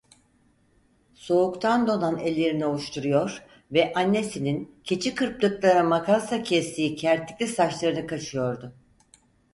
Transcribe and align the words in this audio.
Soğuktan 1.13 1.87
donan 1.87 2.17
ellerini 2.17 2.65
ovuşturuyor 2.65 3.41
ve 3.71 3.93
annesinin 3.95 4.75
keçi 4.83 5.15
kırptıkları 5.15 5.83
makasla 5.83 6.43
kestiği 6.43 6.95
kertikli 6.95 7.47
saçlarını 7.47 8.07
kaşıyordu. 8.07 8.73